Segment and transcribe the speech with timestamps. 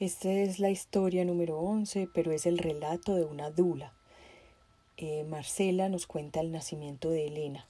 [0.00, 3.92] Esta es la historia número 11, pero es el relato de una dula.
[4.96, 7.66] Eh, Marcela nos cuenta el nacimiento de Elena,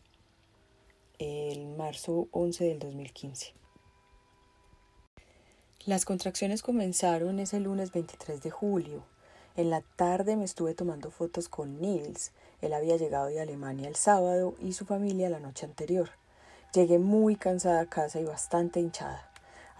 [1.19, 3.53] el marzo 11 del 2015.
[5.87, 9.03] Las contracciones comenzaron ese lunes 23 de julio.
[9.57, 12.31] En la tarde me estuve tomando fotos con Nils.
[12.61, 16.11] Él había llegado de Alemania el sábado y su familia la noche anterior.
[16.75, 19.30] Llegué muy cansada a casa y bastante hinchada.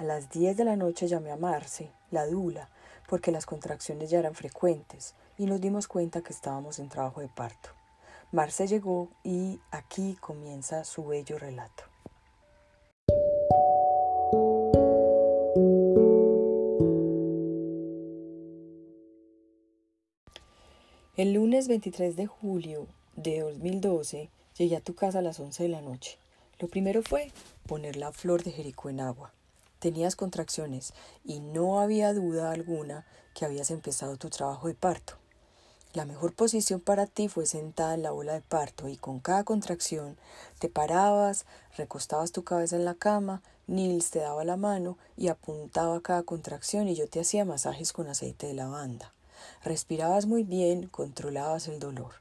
[0.01, 2.71] A las 10 de la noche llamé a Marce, la dula,
[3.07, 7.29] porque las contracciones ya eran frecuentes y nos dimos cuenta que estábamos en trabajo de
[7.29, 7.69] parto.
[8.33, 11.85] Marce llegó y aquí comienza su bello relato.
[21.15, 22.87] El lunes 23 de julio
[23.17, 26.17] de 2012 llegué a tu casa a las 11 de la noche.
[26.59, 27.31] Lo primero fue
[27.67, 29.35] poner la flor de Jericó en agua.
[29.81, 30.95] Tenías contracciones
[31.25, 35.15] y no había duda alguna que habías empezado tu trabajo de parto.
[35.93, 39.43] La mejor posición para ti fue sentada en la bola de parto y con cada
[39.43, 40.17] contracción
[40.61, 46.01] te parabas, recostabas tu cabeza en la cama, Nils te daba la mano y apuntaba
[46.01, 49.13] cada contracción y yo te hacía masajes con aceite de lavanda.
[49.65, 52.13] Respirabas muy bien, controlabas el dolor.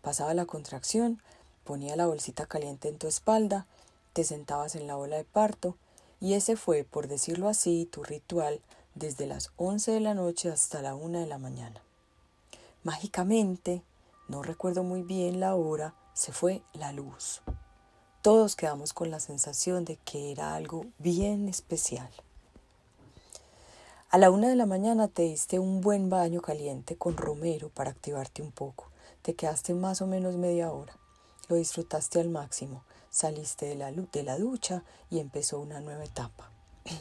[0.00, 1.20] Pasaba la contracción,
[1.64, 3.66] ponía la bolsita caliente en tu espalda,
[4.12, 5.76] te sentabas en la bola de parto,
[6.20, 8.60] y ese fue, por decirlo así, tu ritual
[8.94, 11.80] desde las once de la noche hasta la una de la mañana.
[12.82, 13.82] Mágicamente,
[14.28, 17.42] no recuerdo muy bien la hora, se fue la luz.
[18.22, 22.10] Todos quedamos con la sensación de que era algo bien especial.
[24.10, 27.90] A la una de la mañana te diste un buen baño caliente con romero para
[27.90, 28.88] activarte un poco.
[29.22, 30.96] Te quedaste más o menos media hora.
[31.48, 32.82] Lo disfrutaste al máximo.
[33.18, 36.52] Saliste de la, de la ducha y empezó una nueva etapa.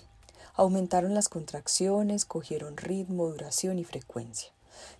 [0.55, 4.51] Aumentaron las contracciones, cogieron ritmo, duración y frecuencia.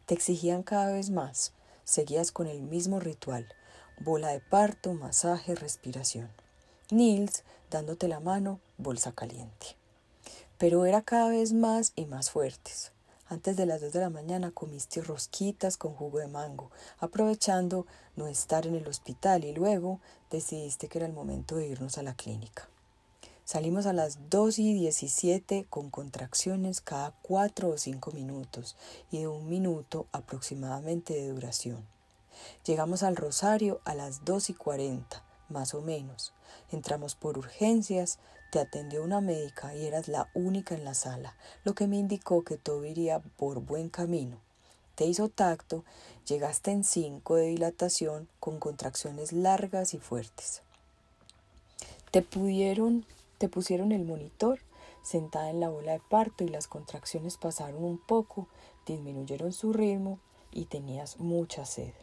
[0.05, 1.53] Te exigían cada vez más.
[1.85, 3.47] Seguías con el mismo ritual.
[3.99, 6.29] Bola de parto, masaje, respiración.
[6.91, 9.77] Nils dándote la mano, bolsa caliente
[10.57, 12.91] pero era cada vez más y más fuertes.
[13.29, 18.27] Antes de las dos de la mañana comiste rosquitas con jugo de mango, aprovechando no
[18.27, 19.99] estar en el hospital y luego
[20.31, 22.69] decidiste que era el momento de irnos a la clínica.
[23.43, 28.77] Salimos a las 2 y 17 con contracciones cada 4 o 5 minutos
[29.11, 31.85] y de un minuto aproximadamente de duración.
[32.65, 36.33] Llegamos al Rosario a las 2 y 40, más o menos.
[36.71, 38.19] Entramos por urgencias,
[38.51, 42.43] te atendió una médica y eras la única en la sala, lo que me indicó
[42.43, 44.37] que todo iría por buen camino.
[44.95, 45.83] Te hizo tacto,
[46.25, 50.61] llegaste en cinco de dilatación con contracciones largas y fuertes.
[52.11, 53.05] Te pudieron,
[53.37, 54.59] te pusieron el monitor
[55.03, 58.47] sentada en la bola de parto y las contracciones pasaron un poco,
[58.85, 60.19] disminuyeron su ritmo
[60.51, 61.93] y tenías mucha sed.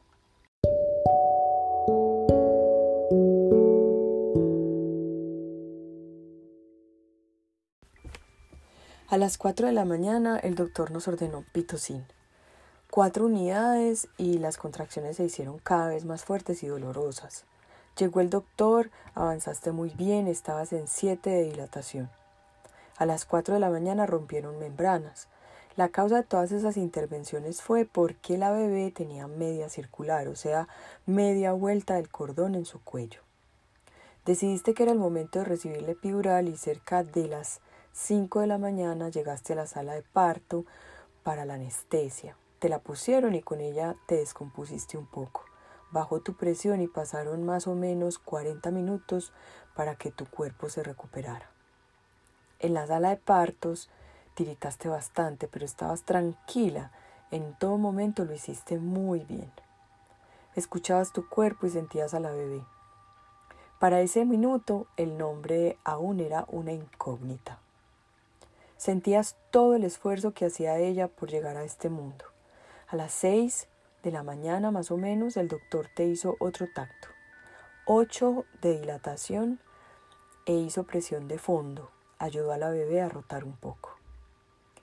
[9.14, 12.04] A las 4 de la mañana el doctor nos ordenó pitocin.
[12.90, 17.44] Cuatro unidades y las contracciones se hicieron cada vez más fuertes y dolorosas.
[17.96, 22.10] Llegó el doctor, avanzaste muy bien, estabas en 7 de dilatación.
[22.96, 25.28] A las 4 de la mañana rompieron membranas.
[25.76, 30.66] La causa de todas esas intervenciones fue porque la bebé tenía media circular, o sea,
[31.06, 33.20] media vuelta del cordón en su cuello.
[34.26, 37.60] Decidiste que era el momento de recibir la epidural y cerca de las
[37.96, 40.64] 5 de la mañana llegaste a la sala de parto
[41.22, 42.36] para la anestesia.
[42.58, 45.44] Te la pusieron y con ella te descompusiste un poco.
[45.92, 49.32] Bajó tu presión y pasaron más o menos 40 minutos
[49.76, 51.48] para que tu cuerpo se recuperara.
[52.58, 53.88] En la sala de partos
[54.34, 56.90] tiritaste bastante, pero estabas tranquila.
[57.30, 59.52] En todo momento lo hiciste muy bien.
[60.56, 62.64] Escuchabas tu cuerpo y sentías a la bebé.
[63.78, 67.60] Para ese minuto el nombre aún era una incógnita.
[68.84, 72.26] Sentías todo el esfuerzo que hacía ella por llegar a este mundo.
[72.86, 73.66] A las seis
[74.02, 77.08] de la mañana más o menos el doctor te hizo otro tacto.
[77.86, 79.58] Ocho de dilatación
[80.44, 81.92] e hizo presión de fondo.
[82.18, 83.96] Ayudó a la bebé a rotar un poco.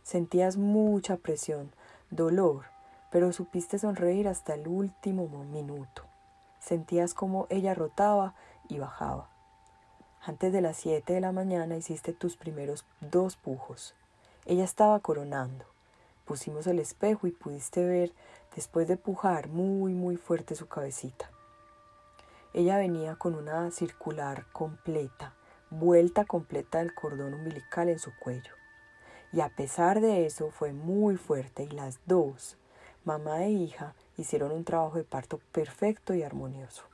[0.02, 1.72] Sentías mucha presión,
[2.10, 2.66] dolor,
[3.12, 6.06] pero supiste sonreír hasta el último minuto.
[6.60, 8.34] Sentías como ella rotaba
[8.68, 9.31] y bajaba.
[10.24, 13.96] Antes de las siete de la mañana hiciste tus primeros dos pujos.
[14.46, 15.66] Ella estaba coronando.
[16.26, 18.12] Pusimos el espejo y pudiste ver,
[18.56, 21.32] después de pujar muy, muy fuerte su cabecita.
[22.54, 25.34] Ella venía con una circular completa,
[25.72, 28.54] vuelta completa del cordón umbilical en su cuello.
[29.34, 32.58] Y a pesar de eso fue muy fuerte y las dos,
[33.06, 36.91] mamá e hija, hicieron un trabajo de parto perfecto y armonioso.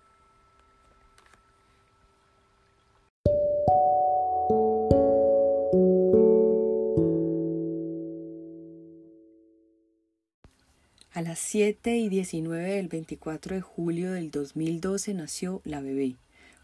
[11.37, 16.15] Las 7 y 19 del 24 de julio del 2012 nació la bebé,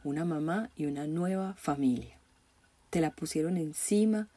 [0.04, 2.18] una mamá y una nueva familia.
[2.90, 4.30] Te la pusieron encima,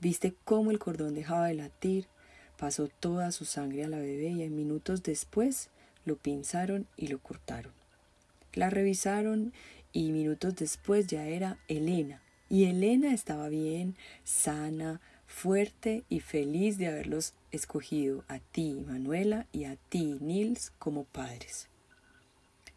[0.00, 2.06] viste cómo el cordón dejaba de latir,
[2.56, 5.68] pasó toda su sangre a la bebé y minutos después
[6.06, 7.74] lo pinzaron y lo cortaron.
[8.54, 9.52] La revisaron
[9.92, 12.22] y minutos después ya era Elena.
[12.48, 19.64] Y Elena estaba bien, sana, fuerte y feliz de haberlos escogido a ti, Manuela, y
[19.64, 21.68] a ti, Nils, como padres.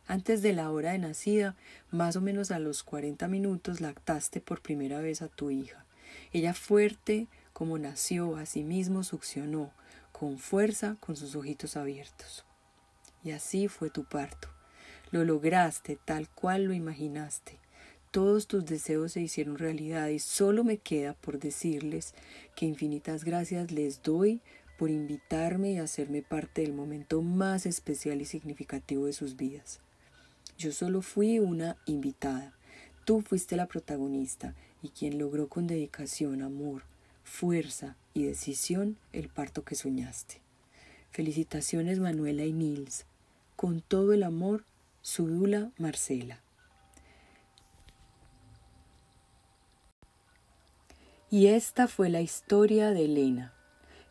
[0.08, 1.56] Antes de la hora de nacida,
[1.90, 5.86] más o menos a los 40 minutos, lactaste por primera vez a tu hija.
[6.32, 8.66] Ella fuerte como nació, a sí
[9.02, 9.72] succionó,
[10.12, 12.44] con fuerza, con sus ojitos abiertos.
[13.24, 14.50] Y así fue tu parto.
[15.10, 17.60] Lo lograste tal cual lo imaginaste.
[18.12, 22.14] Todos tus deseos se hicieron realidad y solo me queda por decirles
[22.56, 24.42] que infinitas gracias les doy
[24.78, 29.80] por invitarme y hacerme parte del momento más especial y significativo de sus vidas.
[30.58, 32.54] Yo solo fui una invitada.
[33.06, 36.84] Tú fuiste la protagonista y quien logró con dedicación, amor,
[37.24, 40.42] fuerza y decisión el parto que soñaste.
[41.12, 43.06] Felicitaciones Manuela y Nils.
[43.56, 44.66] Con todo el amor,
[45.02, 46.42] su dula Marcela.
[51.32, 53.55] Y esta fue la historia de Elena.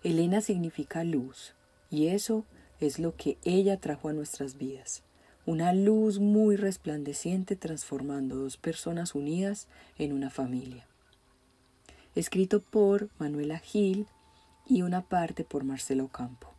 [0.05, 1.55] Elena significa luz,
[1.91, 2.45] y eso
[2.79, 5.03] es lo que ella trajo a nuestras vidas.
[5.47, 9.67] Una luz muy resplandeciente transformando dos personas unidas
[9.97, 10.87] en una familia.
[12.15, 14.07] Escrito por Manuela Gil
[14.67, 16.54] y una parte por Marcelo Campo.